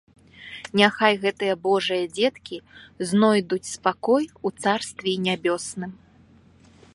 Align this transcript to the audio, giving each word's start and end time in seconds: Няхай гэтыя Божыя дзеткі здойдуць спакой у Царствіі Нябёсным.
Няхай 0.79 1.13
гэтыя 1.25 1.53
Божыя 1.65 2.07
дзеткі 2.15 2.57
здойдуць 3.11 3.71
спакой 3.75 4.23
у 4.47 4.53
Царствіі 4.65 5.21
Нябёсным. 5.27 5.91